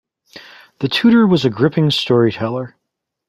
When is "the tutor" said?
0.79-1.27